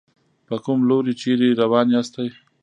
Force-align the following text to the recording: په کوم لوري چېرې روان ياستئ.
په 0.47 0.55
کوم 0.65 0.79
لوري 0.89 1.13
چېرې 1.21 1.49
روان 1.61 1.87
ياستئ. 1.95 2.27